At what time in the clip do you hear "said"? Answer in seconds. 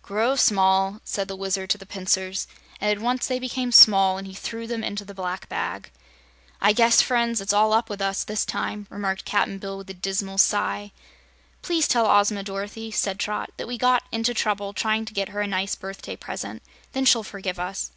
1.02-1.26, 12.92-13.18